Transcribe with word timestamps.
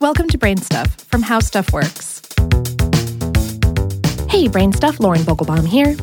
Welcome 0.00 0.28
to 0.28 0.38
Brain 0.38 0.56
Stuff 0.56 0.96
from 1.10 1.20
How 1.20 1.40
Stuff 1.40 1.74
Works. 1.74 2.22
Hey, 4.30 4.48
Brain 4.48 4.72
Stuff, 4.72 4.98
Lauren 4.98 5.20
Vogelbaum 5.20 5.68
here. 5.68 5.94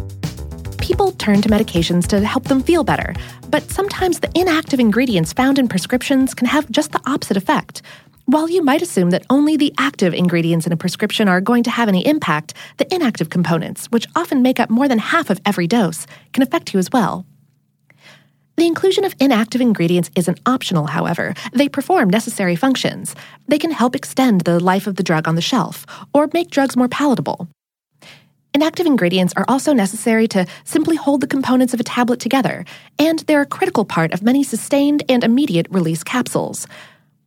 People 0.77 1.13
turn 1.13 1.41
to 1.41 1.49
medications 1.49 2.05
to 2.09 2.23
help 2.23 2.43
them 2.43 2.61
feel 2.61 2.83
better, 2.83 3.15
but 3.49 3.71
sometimes 3.71 4.19
the 4.19 4.29
inactive 4.35 4.79
ingredients 4.79 5.33
found 5.33 5.57
in 5.57 5.67
prescriptions 5.67 6.35
can 6.35 6.45
have 6.45 6.69
just 6.69 6.91
the 6.91 7.01
opposite 7.09 7.37
effect. 7.37 7.81
While 8.25 8.47
you 8.47 8.61
might 8.61 8.83
assume 8.83 9.09
that 9.09 9.25
only 9.31 9.57
the 9.57 9.73
active 9.79 10.13
ingredients 10.13 10.67
in 10.67 10.73
a 10.73 10.77
prescription 10.77 11.27
are 11.27 11.41
going 11.41 11.63
to 11.63 11.71
have 11.71 11.89
any 11.89 12.05
impact, 12.05 12.53
the 12.77 12.93
inactive 12.93 13.31
components, 13.31 13.87
which 13.87 14.05
often 14.15 14.43
make 14.43 14.59
up 14.59 14.69
more 14.69 14.87
than 14.87 14.99
half 14.99 15.31
of 15.31 15.41
every 15.43 15.65
dose, 15.65 16.05
can 16.33 16.43
affect 16.43 16.71
you 16.71 16.77
as 16.77 16.91
well. 16.91 17.25
The 18.57 18.65
inclusion 18.65 19.05
of 19.05 19.13
inactive 19.19 19.61
ingredients 19.61 20.09
isn't 20.15 20.39
optional, 20.47 20.87
however. 20.87 21.35
They 21.53 21.69
perform 21.69 22.09
necessary 22.09 22.55
functions. 22.55 23.15
They 23.47 23.59
can 23.59 23.69
help 23.69 23.95
extend 23.95 24.41
the 24.41 24.59
life 24.59 24.87
of 24.87 24.95
the 24.95 25.03
drug 25.03 25.27
on 25.27 25.35
the 25.35 25.43
shelf, 25.43 25.85
or 26.11 26.27
make 26.33 26.49
drugs 26.49 26.75
more 26.75 26.87
palatable. 26.87 27.47
Inactive 28.55 28.87
ingredients 28.87 29.35
are 29.37 29.45
also 29.47 29.73
necessary 29.73 30.27
to 30.29 30.47
simply 30.63 30.95
hold 30.95 31.21
the 31.21 31.27
components 31.27 31.75
of 31.75 31.79
a 31.79 31.83
tablet 31.83 32.19
together, 32.19 32.65
and 32.97 33.19
they're 33.19 33.41
a 33.41 33.45
critical 33.45 33.85
part 33.85 34.11
of 34.11 34.23
many 34.23 34.41
sustained 34.41 35.03
and 35.07 35.23
immediate 35.23 35.67
release 35.69 36.03
capsules. 36.03 36.65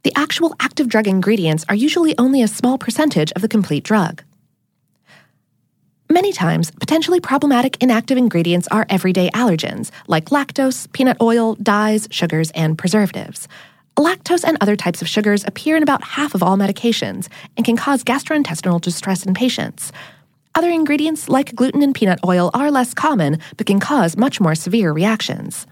The 0.02 0.12
actual 0.16 0.56
active 0.58 0.88
drug 0.88 1.06
ingredients 1.06 1.64
are 1.68 1.76
usually 1.76 2.18
only 2.18 2.42
a 2.42 2.48
small 2.48 2.76
percentage 2.76 3.30
of 3.36 3.42
the 3.42 3.48
complete 3.48 3.84
drug. 3.84 4.24
Many 6.12 6.32
times, 6.32 6.72
potentially 6.72 7.20
problematic 7.20 7.80
inactive 7.80 8.18
ingredients 8.18 8.66
are 8.72 8.84
everyday 8.90 9.30
allergens, 9.30 9.92
like 10.08 10.30
lactose, 10.30 10.90
peanut 10.90 11.16
oil, 11.20 11.54
dyes, 11.62 12.08
sugars, 12.10 12.50
and 12.50 12.76
preservatives. 12.76 13.46
Lactose 13.96 14.42
and 14.42 14.58
other 14.60 14.74
types 14.74 15.02
of 15.02 15.08
sugars 15.08 15.44
appear 15.46 15.76
in 15.76 15.84
about 15.84 16.02
half 16.02 16.34
of 16.34 16.42
all 16.42 16.56
medications 16.56 17.28
and 17.56 17.64
can 17.64 17.76
cause 17.76 18.02
gastrointestinal 18.02 18.80
distress 18.80 19.24
in 19.24 19.34
patients. 19.34 19.92
Other 20.56 20.70
ingredients, 20.70 21.28
like 21.28 21.54
gluten 21.54 21.80
and 21.80 21.94
peanut 21.94 22.18
oil, 22.26 22.50
are 22.54 22.72
less 22.72 22.92
common 22.92 23.38
but 23.56 23.68
can 23.68 23.78
cause 23.78 24.16
much 24.16 24.40
more 24.40 24.56
severe 24.56 24.90
reactions. 24.92 25.64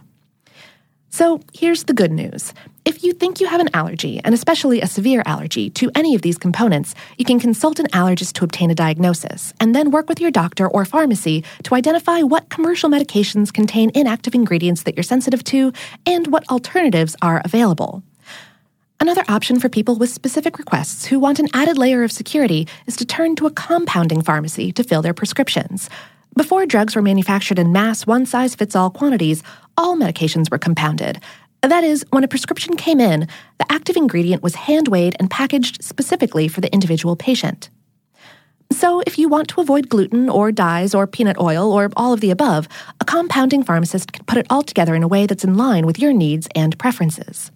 So 1.18 1.40
here's 1.52 1.82
the 1.82 1.94
good 1.94 2.12
news. 2.12 2.54
If 2.84 3.02
you 3.02 3.12
think 3.12 3.40
you 3.40 3.48
have 3.48 3.60
an 3.60 3.70
allergy, 3.74 4.20
and 4.22 4.32
especially 4.32 4.80
a 4.80 4.86
severe 4.86 5.24
allergy, 5.26 5.68
to 5.70 5.90
any 5.96 6.14
of 6.14 6.22
these 6.22 6.38
components, 6.38 6.94
you 7.16 7.24
can 7.24 7.40
consult 7.40 7.80
an 7.80 7.88
allergist 7.88 8.34
to 8.34 8.44
obtain 8.44 8.70
a 8.70 8.74
diagnosis, 8.76 9.52
and 9.58 9.74
then 9.74 9.90
work 9.90 10.08
with 10.08 10.20
your 10.20 10.30
doctor 10.30 10.68
or 10.68 10.84
pharmacy 10.84 11.42
to 11.64 11.74
identify 11.74 12.22
what 12.22 12.50
commercial 12.50 12.88
medications 12.88 13.52
contain 13.52 13.90
inactive 13.96 14.32
ingredients 14.32 14.84
that 14.84 14.94
you're 14.94 15.02
sensitive 15.02 15.42
to 15.42 15.72
and 16.06 16.28
what 16.28 16.48
alternatives 16.52 17.16
are 17.20 17.42
available. 17.44 18.04
Another 19.00 19.24
option 19.26 19.58
for 19.58 19.68
people 19.68 19.96
with 19.96 20.10
specific 20.10 20.56
requests 20.56 21.06
who 21.06 21.18
want 21.18 21.40
an 21.40 21.48
added 21.52 21.78
layer 21.78 22.04
of 22.04 22.12
security 22.12 22.68
is 22.86 22.94
to 22.94 23.04
turn 23.04 23.34
to 23.34 23.46
a 23.48 23.50
compounding 23.50 24.22
pharmacy 24.22 24.70
to 24.70 24.84
fill 24.84 25.02
their 25.02 25.14
prescriptions. 25.14 25.90
Before 26.36 26.66
drugs 26.66 26.94
were 26.94 27.02
manufactured 27.02 27.58
in 27.58 27.72
mass 27.72 28.06
one 28.06 28.26
size 28.26 28.54
fits 28.54 28.76
all 28.76 28.90
quantities, 28.90 29.42
all 29.76 29.96
medications 29.96 30.50
were 30.50 30.58
compounded. 30.58 31.20
That 31.62 31.82
is, 31.82 32.04
when 32.10 32.22
a 32.22 32.28
prescription 32.28 32.76
came 32.76 33.00
in, 33.00 33.26
the 33.58 33.66
active 33.72 33.96
ingredient 33.96 34.42
was 34.42 34.54
hand 34.54 34.88
weighed 34.88 35.16
and 35.18 35.30
packaged 35.30 35.82
specifically 35.82 36.46
for 36.46 36.60
the 36.60 36.72
individual 36.72 37.16
patient. 37.16 37.68
So, 38.70 39.02
if 39.06 39.18
you 39.18 39.28
want 39.28 39.48
to 39.48 39.60
avoid 39.60 39.88
gluten 39.88 40.28
or 40.28 40.52
dyes 40.52 40.94
or 40.94 41.06
peanut 41.06 41.38
oil 41.38 41.72
or 41.72 41.90
all 41.96 42.12
of 42.12 42.20
the 42.20 42.30
above, 42.30 42.68
a 43.00 43.04
compounding 43.04 43.62
pharmacist 43.62 44.12
can 44.12 44.24
put 44.26 44.38
it 44.38 44.46
all 44.50 44.62
together 44.62 44.94
in 44.94 45.02
a 45.02 45.08
way 45.08 45.26
that's 45.26 45.44
in 45.44 45.56
line 45.56 45.86
with 45.86 45.98
your 45.98 46.12
needs 46.12 46.46
and 46.54 46.78
preferences. 46.78 47.50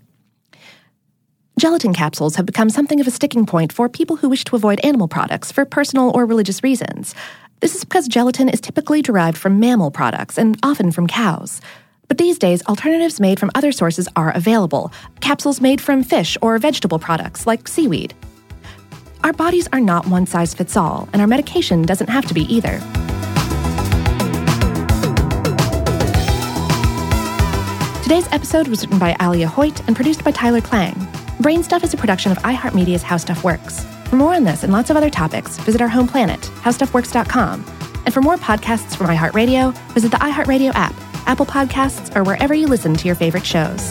Gelatin 1.59 1.93
capsules 1.93 2.37
have 2.37 2.47
become 2.47 2.71
something 2.71 2.99
of 2.99 3.07
a 3.07 3.11
sticking 3.11 3.45
point 3.45 3.73
for 3.73 3.89
people 3.89 4.17
who 4.17 4.31
wish 4.31 4.43
to 4.45 4.57
avoid 4.57 4.81
animal 4.83 5.07
products 5.07 5.53
for 5.53 5.67
personal 5.67 6.11
or 6.15 6.25
religious 6.25 6.63
reasons. 6.63 7.15
This 7.63 7.77
is 7.77 7.85
because 7.85 8.09
gelatin 8.09 8.49
is 8.49 8.61
typically 8.61 9.03
derived 9.03 9.39
from 9.39 9.61
mammal 9.61 9.93
products 9.93 10.37
and 10.37 10.59
often 10.65 10.91
from 10.91 11.07
cows. 11.07 11.61
But 12.09 12.19
these 12.19 12.37
days, 12.37 12.61
alternatives 12.67 13.21
made 13.21 13.39
from 13.39 13.53
other 13.55 13.71
sources 13.71 14.09
are 14.17 14.33
available 14.33 14.93
capsules 15.21 15.61
made 15.61 15.81
from 15.81 16.03
fish 16.03 16.37
or 16.43 16.59
vegetable 16.59 16.99
products 16.99 17.47
like 17.47 17.69
seaweed. 17.69 18.15
Our 19.23 19.33
bodies 19.33 19.69
are 19.73 19.79
not 19.79 20.09
one 20.09 20.27
size 20.27 20.53
fits 20.55 20.77
all, 20.77 21.09
and 21.13 21.23
our 21.23 21.29
medication 21.29 21.83
doesn't 21.83 22.11
have 22.11 22.27
to 22.27 22.35
be 22.35 22.53
either. 22.53 22.81
Today's 28.03 28.27
episode 28.33 28.67
was 28.67 28.83
written 28.83 28.99
by 28.99 29.17
Alia 29.23 29.47
Hoyt 29.47 29.87
and 29.87 29.95
produced 29.95 30.25
by 30.25 30.33
Tyler 30.33 30.61
Klang. 30.61 30.97
Brain 31.39 31.63
Stuff 31.63 31.85
is 31.85 31.95
a 31.95 31.97
production 31.97 32.33
of 32.33 32.39
iHeartMedia's 32.39 33.05
How 33.05 33.19
Stuff 33.19 33.45
Works. 33.45 33.87
For 34.13 34.17
more 34.17 34.35
on 34.35 34.45
this 34.45 34.63
and 34.63 34.71
lots 34.71 34.91
of 34.91 34.97
other 34.99 35.09
topics, 35.09 35.57
visit 35.61 35.81
our 35.81 35.89
home 35.89 36.07
planet, 36.07 36.39
howstuffworks.com. 36.61 37.65
And 38.05 38.13
for 38.13 38.21
more 38.21 38.37
podcasts 38.37 38.95
from 38.95 39.07
iHeartRadio, 39.07 39.75
visit 39.95 40.11
the 40.11 40.19
iHeartRadio 40.19 40.71
app, 40.75 40.95
Apple 41.27 41.47
Podcasts, 41.47 42.15
or 42.15 42.23
wherever 42.23 42.53
you 42.53 42.67
listen 42.67 42.93
to 42.93 43.07
your 43.07 43.15
favorite 43.15 43.47
shows. 43.47 43.91